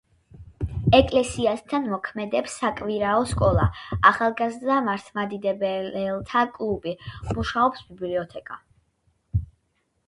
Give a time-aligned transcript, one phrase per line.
[0.99, 3.67] ეკლესიასთან მოქმედებს საკვირაო სკოლა,
[4.11, 6.97] ახალგაზრდა მართლმადიდებელთა კლუბი,
[7.39, 8.61] მუშაობს ბიბლიოთეკა.